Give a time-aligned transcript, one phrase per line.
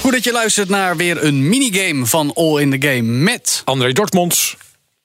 [0.00, 3.62] Goed dat je luistert naar weer een minigame van All in the Game met...
[3.64, 4.56] André Dortmonds.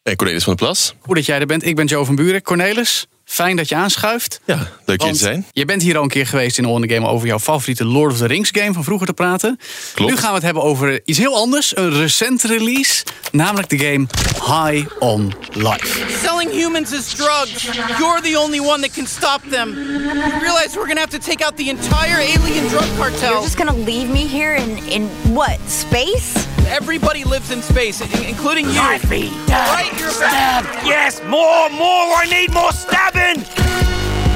[0.03, 0.93] En Cornelis van der Plas.
[0.99, 1.65] Goed dat jij er bent.
[1.65, 2.41] Ik ben Joe van Buren.
[2.41, 4.39] Cornelis, fijn dat je aanschuift.
[4.45, 5.45] Ja, leuk Want te zijn.
[5.51, 7.85] Je bent hier al een keer geweest in All in the Game over jouw favoriete
[7.85, 9.59] Lord of the Rings game van vroeger te praten.
[9.93, 10.11] Klopt.
[10.11, 11.77] Nu gaan we het hebben over iets heel anders.
[11.77, 13.03] Een recent release.
[13.31, 14.07] Namelijk de game
[14.45, 15.99] High on Life.
[16.23, 17.63] Selling humans as drugs.
[17.97, 19.69] You're the only one that can stop them.
[19.69, 23.41] You realize we're gonna have to take out the entire alien drug You're cartel.
[23.41, 26.33] just gonna leave me here in, in what, space?
[26.81, 28.81] Everybody lives in space, including you.
[29.09, 30.65] Me, dab, Right, you're stab.
[30.85, 32.23] Yes, more, more.
[32.23, 33.43] I need more stabbing.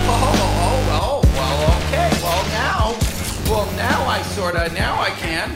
[0.07, 2.09] Oh, oh, oh, well, okay.
[2.21, 2.95] Well, now,
[3.49, 5.51] well, now I sorta, now I can.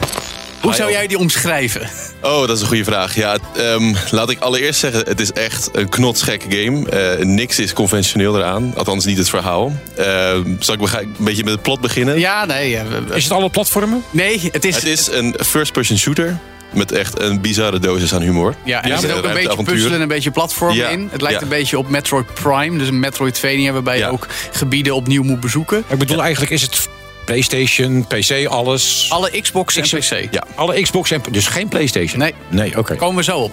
[0.62, 1.90] Hoe zou jij die omschrijven?
[2.22, 3.16] Oh, dat is een goede vraag.
[3.16, 6.90] Ja, ehm, laat ik allereerst zeggen, het is echt een knotsgekke game.
[6.90, 9.72] Eh, niks is conventioneel eraan, althans niet het verhaal.
[9.98, 12.20] Ehm, zal ik een beetje met het plot beginnen?
[12.20, 12.78] Ja, nee.
[12.78, 12.84] eh,
[13.16, 14.04] Is het alle platformen?
[14.10, 14.76] Nee, het is...
[14.76, 16.40] Het is een first-person shooter
[16.74, 18.56] met echt een bizarre dosis aan humor.
[18.64, 21.08] Ja, en er Ja, zit ook een beetje puzzelen en een beetje platform Ja, in.
[21.12, 21.44] Het lijkt ja.
[21.44, 24.10] een beetje op Metroid Prime, dus een Metroidvania waarbij je Ja.
[24.10, 25.84] ook gebieden opnieuw moet bezoeken.
[25.88, 26.88] Ik bedoel, eigenlijk is het
[27.26, 29.06] PlayStation, PC, alles.
[29.10, 30.34] Alle Xbox en Ik- PC.
[30.34, 30.44] Ja.
[30.56, 32.20] Alle Xbox en dus geen PlayStation.
[32.20, 32.34] Nee.
[32.50, 32.96] Nee, oké.
[32.96, 33.52] Komen we zo op.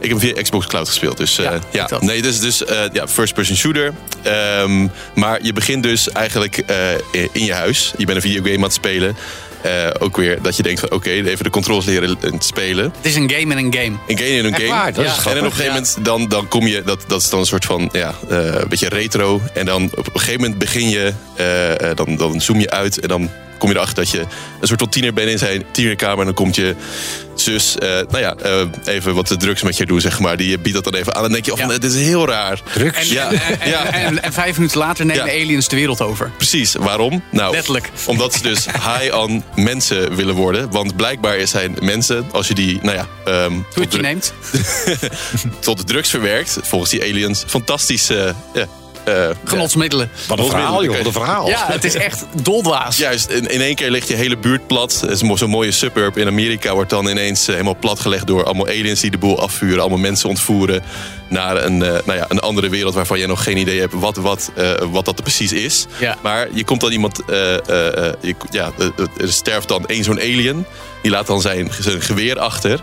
[0.00, 1.16] Ik heb via Xbox Cloud gespeeld.
[1.16, 2.02] Dus eh, Ja, ja, ik dat.
[2.02, 3.92] nee, dus, dus eh, ja, first-person shooter.
[4.22, 6.76] Ehm, maar je begint dus eigenlijk eh,
[7.32, 7.92] in je huis.
[7.96, 9.16] Je bent een videogame aan het spelen.
[9.64, 12.84] Eh, ook weer dat je denkt van oké, even de controls leren eh, spelen.
[12.84, 13.96] Het is een game en een game.
[14.06, 14.74] Een game in een Echt game.
[14.74, 14.92] waar?
[14.92, 15.32] Dat is grappig.
[15.32, 17.46] En dan op een gegeven moment, dan, dan kom je, dat, dat is dan een
[17.46, 19.40] soort van, ja, eh, een beetje retro.
[19.54, 23.00] En dan op een gegeven moment begin je, eh, eh, dan, dan zoom je uit
[23.00, 23.30] en dan
[23.64, 24.20] kom je erachter dat je
[24.60, 26.18] een soort van tiener bent in zijn tienerkamer.
[26.18, 26.74] En dan komt je
[27.34, 30.36] zus, eh, nou ja, eh, even wat de drugs met je doen, zeg maar.
[30.36, 31.16] Die biedt dat dan even aan.
[31.16, 31.66] En dan denk je, oh, Ja.
[31.66, 32.60] dit is heel raar.
[32.74, 33.08] Drugs?
[33.10, 33.92] Ja, En, ja.
[33.92, 36.30] en, en vijf minuten later nemen aliens de wereld over.
[36.36, 37.22] Precies, waarom?
[37.30, 37.90] Nou, Letterlijk.
[38.06, 38.64] Omdat ze dus
[38.98, 40.70] high on mensen willen worden.
[40.70, 43.06] Want blijkbaar zijn mensen, als je die, nou ja...
[43.74, 44.32] Toetje de- neemt.
[45.60, 48.34] tot de drugs verwerkt, volgens die aliens, fantastische...
[49.04, 50.10] eh, Genotsmiddelen.
[50.28, 50.96] Wat een verhaal, joh.
[50.96, 51.48] Wat een verhaal.
[51.48, 52.96] Ja, het is echt doldwaas.
[52.96, 55.00] Juist, in, in één keer ligt je hele buurt plat.
[55.00, 58.44] Het is mo- Zo'n mooie suburb in Amerika wordt dan ineens eh, helemaal platgelegd door
[58.44, 59.80] allemaal aliens die de boel afvuren.
[59.80, 60.82] Allemaal mensen ontvoeren
[61.28, 64.16] naar een, eh, nou ja, een andere wereld waarvan je nog geen idee hebt wat,
[64.16, 65.86] wat, eh, wat dat precies is.
[65.98, 66.16] Ja.
[66.22, 68.70] Maar je komt dan iemand, eh, eh, eh, je, ja,
[69.20, 70.66] er sterft dan één zo'n alien.
[71.02, 72.80] Die laat dan zijn, zijn geweer achter.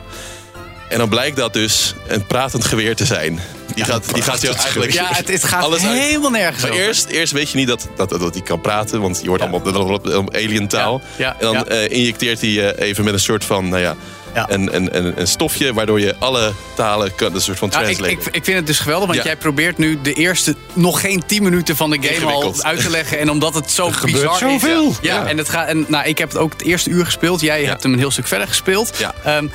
[0.91, 3.39] En dan blijkt dat dus een pratend geweer te zijn.
[3.75, 4.91] Die, gaat, die gaat jou eigenlijk...
[4.93, 6.83] Ja, het, het gaat Alles uit- helemaal nergens maar over.
[6.85, 10.29] eerst, eerst weet je niet dat, dat, dat hij kan praten, want je hoort allemaal
[10.31, 11.01] alien taal.
[11.15, 11.65] Ja, ja, en dan ja.
[11.65, 13.95] eh, injecteert hij eh, even met een soort van, nou ja,
[14.33, 14.45] Ja.
[14.49, 18.11] Een, een, een, een stofje waardoor je alle talen kan, een soort van ik, translate.
[18.11, 19.25] ik, ik vind het dus geweldig, want Ja.
[19.25, 22.89] jij probeert nu de eerste nog geen 10 minuten van de game al uit te
[22.89, 23.19] leggen.
[23.19, 24.89] En omdat het zo bizar zoveel.
[24.89, 24.95] is.
[25.01, 25.27] Ja, Ja.
[25.27, 27.41] en, het gaat, en nou, ik heb het ook het eerste uur gespeeld.
[27.41, 28.91] Jij hebt hem een heel stuk verder gespeeld.
[28.97, 29.13] Ja.
[29.23, 29.47] Ehm,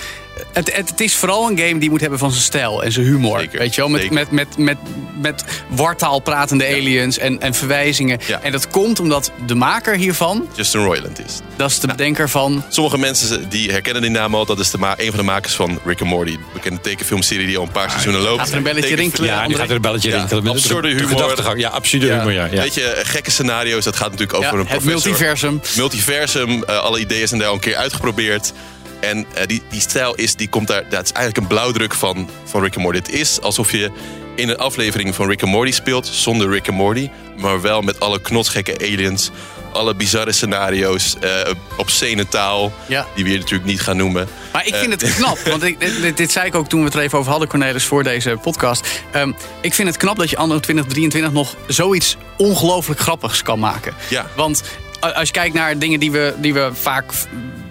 [0.52, 3.06] het, het, het is vooral een game die moet hebben van zijn stijl en zijn
[3.06, 3.38] humor.
[3.40, 3.90] Zeker, Weet je wel?
[3.90, 4.14] Met, zeker.
[4.14, 4.76] met, met, met,
[5.20, 8.18] met wartaal pratende aliens en, en verwijzingen.
[8.26, 8.40] Ja.
[8.42, 11.38] En dat komt omdat de maker hiervan, Justin Roiland is.
[11.56, 14.44] dat is de bedenker van Sommige mensen die herkennen die naam al.
[14.46, 16.30] Dat is de ma- een van de makers van Rick and Morty.
[16.32, 18.38] De bekende tekenfilmserie die al een paar seizoenen loopt.
[18.40, 19.28] Gaat er een belletje rinkelen?
[19.28, 20.42] Ja, die gaat er een belletje Ja, rinkelen.
[20.42, 21.58] met de- absurde de humor.
[21.58, 22.44] Ja, absurde humor, ja.
[22.44, 22.60] ja.
[22.62, 23.84] Weet je, gekke scenario's.
[23.84, 25.60] Dat gaat natuurlijk over ja, een het multiversum.
[25.76, 26.62] Multiversum.
[26.64, 28.52] eh, alle ideeën zijn daar al een keer uitgeprobeerd.
[29.00, 32.30] En eh, die, die stijl is, die komt daar, dat is eigenlijk een blauwdruk van,
[32.44, 32.98] van Rick and Morty.
[32.98, 33.90] Het is alsof je
[34.34, 37.10] in een aflevering van Rick and Morty speelt, zonder Rick and Morty.
[37.36, 39.30] Maar wel met alle knotsgekke aliens,
[39.72, 41.30] alle bizarre scenario's, eh
[41.76, 42.72] obscene taal.
[42.86, 43.06] Ja.
[43.14, 44.28] Die we hier natuurlijk niet gaan noemen.
[44.52, 47.00] Maar ik vind het knap, want ik, dit, zei ik ook toen we het er
[47.00, 49.02] even over hadden, Cornelis, voor deze podcast.
[49.12, 53.94] Ehm, ik vind het knap dat je anno 2023 nog zoiets ongelooflijk grappigs kan maken.
[54.08, 54.26] Ja.
[54.36, 54.62] Want
[55.00, 57.12] als je kijkt naar dingen die we, die we vaak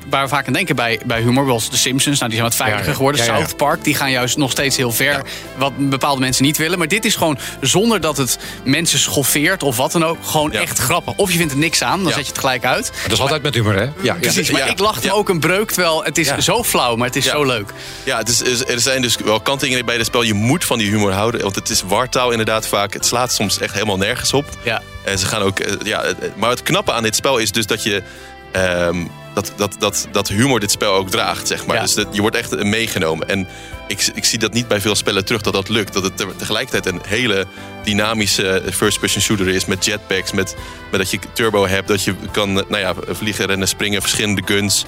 [0.09, 2.19] waar we vaak aan denken bij, bij humor, zoals de Simpsons.
[2.19, 2.95] Nou, die zijn wat veiliger ja.
[2.95, 3.25] geworden.
[3.25, 3.37] Ja, ja.
[3.39, 5.21] South Park, die gaan juist nog steeds heel ver.
[5.55, 6.77] Wat bepaalde mensen niet willen.
[6.77, 10.17] Maar dit is gewoon zonder dat het mensen schoffeert of wat dan ook.
[10.25, 11.13] Gewoon echt grappig.
[11.15, 12.91] Of je vindt er niks aan, dan zet je het gelijk uit.
[13.03, 13.87] Dat is altijd met humor, hè?
[14.01, 15.71] Ja, Precies, maar ik lachte ook een breuk.
[15.71, 17.69] Terwijl het is zo flauw, maar het is zo leuk.
[18.03, 20.21] Ja, het is, er zijn dus wel kantingen bij het spel.
[20.21, 21.41] Je moet van die humor houden.
[21.41, 22.93] Want het is wartaal inderdaad vaak.
[22.93, 24.45] Het slaat soms echt helemaal nergens op.
[24.63, 24.81] Ja.
[25.03, 25.59] En ze gaan ook.
[25.59, 28.03] eh, Ja, eh, maar het knappe aan dit spel is dus dat je.
[28.51, 31.75] ehm, dat, dat, dat, dat humor dit spel ook draagt, zeg maar.
[31.75, 31.81] Ja.
[31.81, 33.29] Dus dat, je wordt echt meegenomen.
[33.29, 33.47] En
[33.87, 35.93] ik, ik zie dat niet bij veel spellen terug dat dat lukt.
[35.93, 37.45] Dat het te- tegelijkertijd een hele
[37.83, 39.65] dynamische first-person shooter is.
[39.65, 40.55] Met jetpacks, met,
[40.91, 41.87] met dat je turbo hebt.
[41.87, 44.85] Dat je kan eh, nou ja, vliegen, rennen, springen, verschillende guns.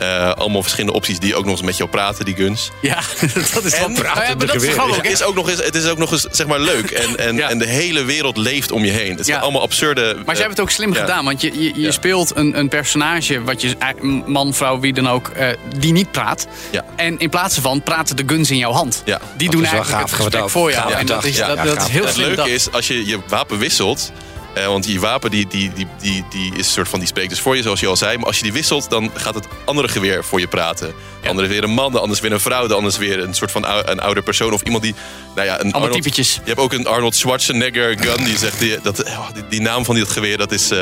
[0.00, 2.70] Eh, allemaal verschillende opties die ook nog eens met jou praten, die guns.
[2.80, 2.98] Ja,
[3.54, 4.22] dat is wel En- praten.
[4.28, 4.96] Ja, maar dat is grappig.
[4.96, 6.90] Het is ook nog eens, het is ook nog eens zeg maar, leuk.
[7.00, 7.48] En, en, Ja.
[7.48, 9.16] en de hele wereld leeft om je heen.
[9.16, 9.42] Het zijn Ja.
[9.42, 10.02] allemaal absurde...
[10.02, 11.00] Maar ze hebben het ook slim ja.
[11.00, 11.90] gedaan, want je, je, je Ja.
[11.90, 13.88] speelt een, een personage, wat je, eh,
[14.26, 15.48] man, vrouw, wie dan ook, eh,
[15.78, 16.46] die niet praat.
[16.70, 16.84] Ja.
[16.96, 19.02] En in plaats van praten de guns in jouw hand.
[19.04, 19.20] Ja.
[19.36, 20.92] Die Dat doen eigenlijk gaaf het gesprek voor jou.
[20.92, 22.56] En dat is, Ja, dat, ja, dat is heel Het slim leuke bedacht.
[22.66, 24.12] is, als je je wapen wisselt...
[24.54, 27.30] eh, want die wapen die, die, die, die, die is een soort van, die spreekt
[27.30, 28.16] dus voor je, zoals je al zei.
[28.16, 30.92] Maar als je die wisselt, dan gaat het andere geweer voor je praten.
[31.22, 33.18] De andere weer een man, de ander is weer een vrouw, de ander is weer
[33.22, 34.52] een soort van ou- een oude persoon.
[34.52, 34.94] Of iemand die,
[35.34, 36.34] nou ja, een Arnold, typetjes.
[36.34, 39.84] Je hebt ook een Arnold Schwarzenegger gun, die zegt, die, dat, oh, die, die naam
[39.84, 40.78] van dit geweer, dat is, eh,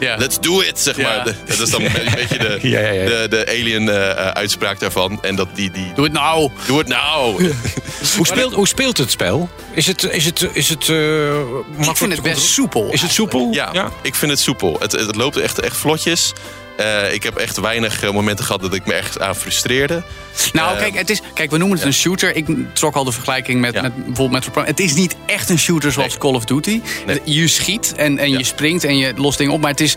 [0.00, 0.16] Ja.
[0.16, 1.02] let's do it, zeg Ja.
[1.02, 1.24] maar.
[1.24, 3.04] De- dat is dan een beetje de, Ja, ja, ja.
[3.06, 5.18] de, de alien eh, uitspraak daarvan.
[5.22, 6.50] En dat die, die, Doe het nou.
[6.66, 7.52] doe het nou.
[8.16, 9.48] Hoe speelt, hoe speelt het spel?
[9.76, 12.88] Is het, is het, is het eh, makkelijk Ik vind het best soepel.
[12.92, 13.48] Is het soepel?
[13.52, 14.76] Ja, ik vind het soepel.
[14.80, 16.32] Het, het loopt echt, echt vlotjes.
[16.76, 20.02] Eh, ik heb echt weinig eh, momenten gehad dat ik me ergens aan frustreerde.
[20.52, 22.36] Nou, Eh, kijk, het is, kijk, we noemen het een shooter.
[22.36, 23.82] Ik trok al de vergelijking met, Ja.
[23.82, 24.66] met bijvoorbeeld Metro Prime.
[24.66, 26.18] Het is niet echt een shooter zoals Nee.
[26.18, 26.80] Call of Duty.
[27.06, 27.20] Nee.
[27.24, 28.38] Je schiet en, en Ja.
[28.38, 29.60] je springt en je lost dingen op.
[29.60, 29.96] Maar het is,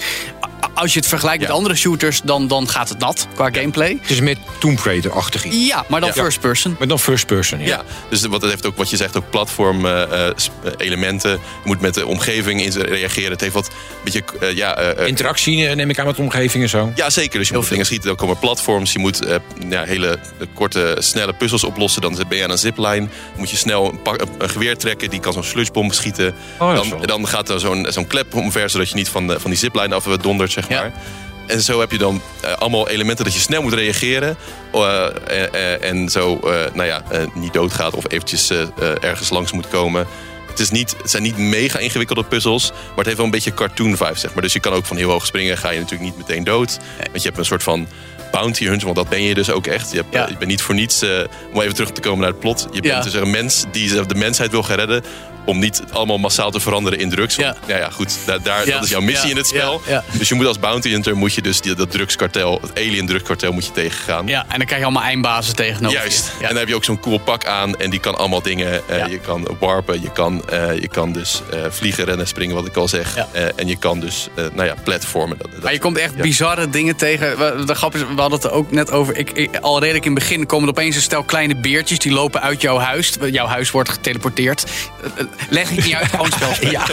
[0.73, 3.97] als je het vergelijkt met andere shooters, dan, dan gaat het nat qua gameplay.
[4.01, 5.67] Het is meer Tomb Raider-achtig iets.
[5.67, 6.21] Ja, maar dan Ja.
[6.21, 6.75] first person.
[6.79, 7.59] Maar dan first person.
[7.59, 7.65] Ja.
[7.65, 10.33] Ja, dus wat het heeft ook, wat je zegt, ook platform eh, eh, eh,
[10.77, 11.29] elementen.
[11.31, 13.31] Je moet met de omgeving in reageren.
[13.31, 13.69] Het heeft wat
[14.03, 14.23] beetje,
[14.55, 16.91] ja, Interactie neem ik aan met de omgeving en zo.
[16.95, 17.39] Ja, zeker.
[17.39, 18.07] Dus je moet dingen schieten.
[18.07, 18.93] Dan komen platforms.
[18.93, 19.35] Je moet eh,
[19.69, 20.19] ja, hele
[20.53, 22.01] korte, snelle puzzels oplossen.
[22.01, 22.97] Dan ben je aan een zipline.
[22.99, 25.09] Dan moet je snel een, pak- een geweer trekken.
[25.09, 26.35] Die kan zo'n sludgebom schieten.
[26.59, 29.49] Oh, dan, dan gaat er zo'n zo'n klep omver, zodat je niet van, de, van
[29.49, 30.79] die zipline af dondert, zeg Ja.
[30.81, 30.91] maar.
[31.47, 34.37] En zo heb je dan eh, allemaal elementen dat je snel moet reageren.
[34.71, 35.05] eh,
[35.53, 36.39] eh, en zo,
[36.73, 38.51] nou ja, niet doodgaat of eventjes
[39.01, 40.07] ergens langs moet komen.
[40.49, 43.53] Het, is niet, het zijn niet mega ingewikkelde puzzels, maar het heeft wel een beetje
[43.53, 44.43] cartoon vibe, zeg maar.
[44.43, 46.77] Dus je kan ook van heel hoog springen, ga je natuurlijk niet meteen dood.
[46.97, 47.87] Want je hebt een soort van
[48.31, 49.91] bounty hunt, want dat ben je dus ook echt.
[49.91, 50.27] Je, hebt, Ja.
[50.27, 51.03] je bent niet voor niets,
[51.53, 52.67] om even terug te komen naar het plot.
[52.71, 53.01] Je bent Ja.
[53.01, 55.03] dus een mens die de mensheid wil gaan redden
[55.49, 57.35] om niet allemaal massaal te veranderen in drugs.
[57.35, 57.55] Ja.
[57.67, 57.77] ja.
[57.77, 58.73] ja, goed, daar, daar, Ja.
[58.73, 59.31] dat is jouw missie Ja.
[59.31, 59.81] in het spel.
[60.11, 63.51] Dus je moet als bounty hunter moet je dus die, dat drugskartel, het alien drugskartel,
[63.51, 64.27] moet je tegengaan.
[64.27, 66.03] Ja, en dan krijg je allemaal eindbazen tegenover je.
[66.03, 66.31] Juist.
[66.41, 68.81] En dan heb je ook zo'n cool pak aan en die kan allemaal dingen.
[68.89, 69.05] Ja.
[69.05, 72.75] Je kan warpen, je kan, eh, je kan dus eh, vliegen, rennen, springen, wat ik
[72.77, 73.15] al zeg.
[73.15, 73.27] Ja.
[73.55, 75.37] En je kan dus, nou ja, platformen.
[75.37, 77.37] Dat, dat- Maar je komt echt bizarre dingen tegen.
[77.37, 79.17] We- De grap is, we hadden het er ook net over.
[79.17, 81.99] Ik, ik, al redelijk in het begin komen er opeens een stel kleine beertjes.
[81.99, 83.13] Die lopen uit jouw huis.
[83.31, 84.63] Jouw huis wordt geteleporteerd.
[85.49, 86.69] Leg ik niet uit, gewoon spel.
[86.69, 86.83] ja.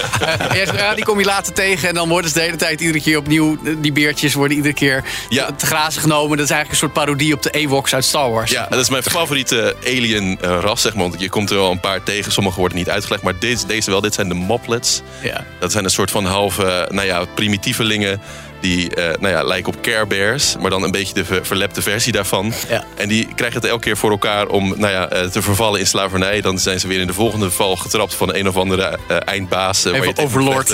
[0.77, 1.89] ja, die kom je later tegen.
[1.89, 3.59] En dan worden ze de hele tijd iedere keer opnieuw.
[3.65, 5.51] eh, Die beertjes worden iedere keer Ja.
[5.57, 6.37] te grazen genomen.
[6.37, 8.51] Dat is eigenlijk een soort parodie op de Ewoks uit Star Wars.
[8.51, 11.09] Ja, dat is mijn favoriete alien ras, zeg maar.
[11.09, 12.33] Want je komt er wel een paar tegen.
[12.33, 13.23] Sommige worden niet uitgelegd.
[13.23, 14.01] Maar deze, deze wel.
[14.01, 15.03] Dit zijn de moplets.
[15.23, 15.45] Ja.
[15.61, 18.21] Dat zijn een soort van halve, nou ja, primitievelingen.
[18.61, 21.83] Die eh, nou ja, lijken op Care Bears, maar dan een beetje de ver- verlepte
[21.83, 22.53] versie daarvan.
[22.69, 22.85] Ja.
[22.95, 25.87] En die krijgen het elke keer voor elkaar om nou ja, eh, te vervallen in
[25.87, 26.41] slavernij.
[26.41, 29.85] Dan zijn ze weer in de volgende val getrapt van een of andere eh, eindbaas.
[29.85, 30.71] Even overlord.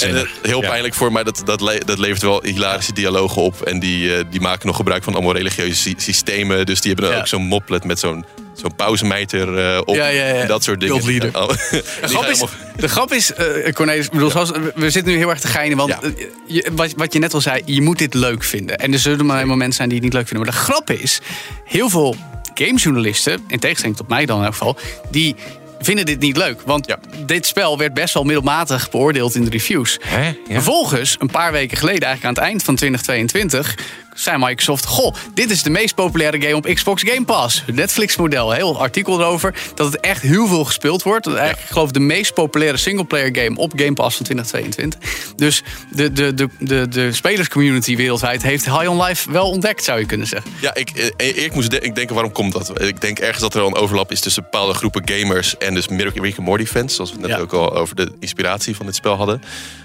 [0.00, 3.62] En, heel pijnlijk voor mij, dat, dat, le- dat levert wel hilarische dialogen op.
[3.62, 6.66] En die, die maken nog gebruik van allemaal religieuze sy- systemen.
[6.66, 8.24] Dus die hebben dan ook zo'n moplet met zo'n
[8.60, 9.94] zo'n pauzemeter eh, op.
[9.94, 10.34] Ja, ja, ja.
[10.34, 10.94] En dat soort dingen.
[10.96, 11.30] Cultleader.
[11.32, 11.46] Ja,
[12.00, 12.44] De grap, is,
[12.76, 15.76] de grap is, eh, Cornelis, bedoel, zoals, we zitten nu heel erg te geinen.
[15.76, 16.10] Want eh,
[16.46, 18.78] je, wat, wat je net al zei, je moet dit leuk vinden.
[18.78, 20.46] En er zullen maar mensen zijn die het niet leuk vinden.
[20.46, 21.20] Maar de grap is,
[21.64, 22.16] heel veel
[22.54, 24.76] gamejournalisten, in tegenstelling tot mij dan in elk geval...
[25.10, 25.34] die
[25.80, 26.60] vinden dit niet leuk.
[26.64, 26.98] Want Ja.
[27.26, 29.98] dit spel werd best wel middelmatig beoordeeld in de reviews.
[30.00, 30.24] Hè?
[30.26, 30.34] Ja.
[30.48, 33.74] Vervolgens, een paar weken geleden, eigenlijk aan het eind van 2022,
[34.20, 37.62] zei Microsoft: Goh, dit is de meest populaire game op Xbox Game Pass.
[37.66, 39.54] Het Netflix-model, heel artikel erover.
[39.74, 41.24] Dat het echt heel veel gespeeld wordt.
[41.24, 45.32] Dat eigenlijk, ik geloof, de meest populaire singleplayer game op Game Pass van 2022.
[45.36, 49.98] Dus de, de, de, de, de spelerscommunity wereldwijd heeft High on Life wel ontdekt, zou
[49.98, 50.50] je kunnen zeggen.
[50.60, 52.82] Ja, ik, eh, ik moest de- ik denken, waarom komt dat?
[52.82, 55.86] Ik denk ergens dat er al een overlap is tussen bepaalde groepen gamers en dus
[55.86, 56.94] Rick and Morty fans.
[56.94, 57.38] Zoals we net Ja.
[57.38, 59.42] ook al over de inspiratie van dit spel hadden.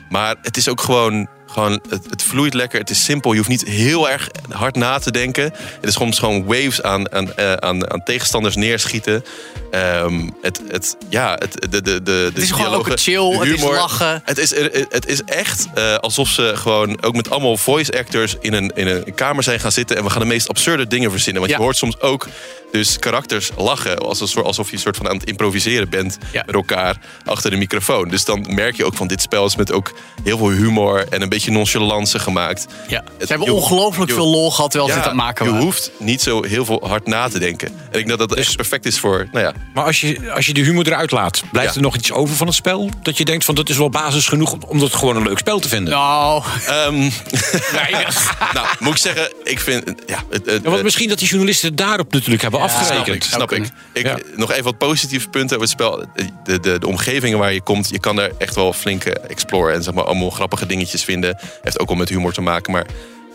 [0.10, 2.80] Maar het is ook gewoon, gewoon het, het vloeit lekker.
[2.80, 3.32] Het is simpel.
[3.32, 5.44] Je hoeft niet heel erg hard na te denken.
[5.44, 9.24] Het is soms gewoon waves aan, aan, eh, aan, aan tegenstanders neerschieten.
[9.72, 13.38] Ehm, het, het, ja, het, de, de, de, de Het is gewoon ook chill, de
[13.38, 14.22] het is lachen.
[14.26, 14.50] Het is,
[14.90, 18.88] het is echt eh, alsof ze gewoon ook met allemaal voice actors in een, in
[18.88, 19.98] een kamer zijn gaan zitten.
[19.98, 21.42] En we gaan de meest absurde dingen verzinnen.
[21.42, 21.58] Want Ja.
[21.58, 22.28] je hoort soms ook
[22.72, 23.98] dus karakters lachen.
[23.98, 26.44] Als een soort- Alsof je een soort van aan het improviseren bent Ja.
[26.46, 28.08] met elkaar achter de microfoon.
[28.10, 29.94] Dus dan merk je ook van dit spel is met ook
[30.24, 32.66] heel veel humor en een beetje beetje nonchalance gemaakt.
[32.88, 33.04] Ja.
[33.18, 35.66] Het- Ze hebben ongelooflijk veel lol gehad terwijl ze aan het maken je waren.
[35.66, 37.68] hoeft niet zo heel veel hard na te denken.
[37.68, 40.32] En ik denk dat dat Dus- echt perfect is voor, nou ja, Maar als je,
[40.34, 41.76] als je de humor eruit laat, blijft Ja.
[41.76, 42.90] er nog iets over van het spel?
[43.02, 45.60] Dat je denkt van dat is wel basis genoeg om- dat gewoon een leuk spel
[45.60, 45.94] te vinden?
[45.94, 46.98] Nou, Ehm,
[48.54, 49.84] nou, moet ik zeggen, ik vind...
[50.06, 52.80] Ja, het, het, Ja, want misschien dat die journalisten het daarop natuurlijk hebben Snap ik,
[52.90, 53.24] afgerekend.
[53.24, 53.70] snap ik.
[53.94, 54.18] ik Ja.
[54.36, 56.06] Nog even wat positieve punten over het spel.
[56.44, 59.74] De, de, de omgevingen waar je komt, je kan daar echt wel flink eh, exploren.
[59.76, 61.25] En zeg maar allemaal grappige dingetjes vinden.
[61.62, 62.86] Heeft ook wel met humor te maken, maar...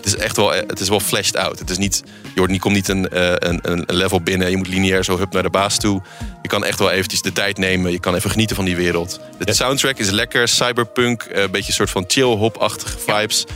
[0.01, 1.59] Het is echt wel, eh, het is wel fleshed out.
[1.59, 4.51] Het is niet, je hoort niet, komt niet een, eh, een, een level binnen.
[4.51, 6.03] Je moet lineair zo hup naar de baas toe.
[6.43, 7.93] Je kan echt wel eventjes de tijd nemen.
[7.93, 9.21] Je kan even genieten van die wereld.
[9.39, 10.49] De soundtrack is lekker.
[10.49, 13.47] Cyberpunk, eh, een beetje een soort van chill-hop-achtige vibes.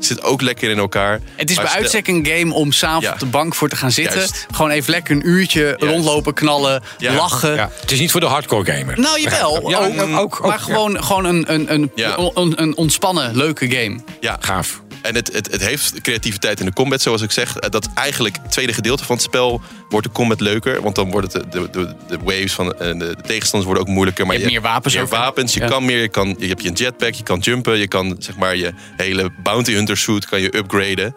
[0.00, 1.20] Zit ook lekker in elkaar.
[1.36, 3.12] Het is bij uitstek een game om s'avonds Ja.
[3.12, 4.18] op de bank voor te gaan zitten.
[4.18, 4.46] Juist.
[4.54, 7.14] Gewoon even lekker een uurtje rondlopen, knallen, Ja.
[7.14, 7.54] lachen.
[7.54, 9.00] Ja, het is niet voor de hardcore gamer.
[9.00, 9.48] Nou, jawel.
[9.70, 12.16] Ja, ook, ook- ook, maar gewoon, gewoon een, een, een, Ja.
[12.34, 14.00] een, een ontspannen, leuke game.
[14.20, 14.80] Ja, Gaaf.
[15.02, 17.52] En het, het, het heeft creativiteit in de combat, zoals ik zeg.
[17.54, 20.82] Dat eigenlijk het tweede gedeelte van het spel wordt de combat leuker.
[20.82, 23.88] Want dan worden het de, de, de, waves van eh, de, de tegenstanders worden ook
[23.94, 24.26] moeilijker.
[24.26, 25.68] Maar Je hebt meer wapens Meer wapens, je Ja.
[25.68, 26.00] kan meer.
[26.00, 27.78] Je, kan, je hebt je jetpack, je kan jumpen.
[27.78, 31.14] Je kan zeg maar je hele bounty hunter suit kan je upgraden.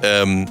[0.00, 0.46] Ehm,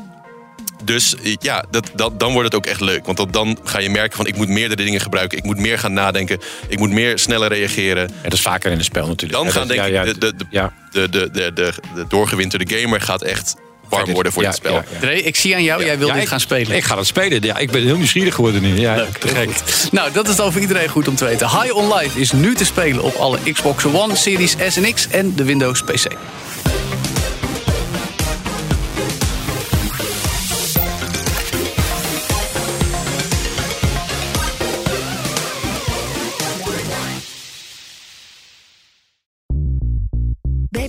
[0.86, 3.06] dus eh, ja, dat, dat, dan wordt het ook echt leuk.
[3.06, 5.38] Want dat, dan ga je merken van ik moet meerdere dingen gebruiken.
[5.38, 6.39] Ik moet meer gaan nadenken.
[6.68, 8.01] Ik moet meer sneller reageren.
[8.08, 9.34] Ja, dat is vaker in een spel natuurlijk.
[9.34, 10.74] Dan Ja, gaan denk ja, ik de, de, de, ja.
[10.92, 13.56] de, de, de, de, de doorgewinterde gamer gaat echt
[13.89, 14.74] warm worden voor Ja, dit spel.
[14.74, 15.00] ja, ja.
[15.00, 16.75] Dre, ik zie aan jou, jij wil Ja, dit ik- gaan spelen.
[16.75, 17.44] Ik ga dat spelen.
[17.44, 18.80] Ja, ik ben heel nieuwsgierig geworden nu.
[18.80, 19.50] Ja, te gek.
[19.92, 21.50] Nou, dat is dan voor iedereen goed om te weten.
[21.50, 25.08] High on Life is nu te spelen op alle Xbox One, Series S en X
[25.08, 26.06] en de Windows PC.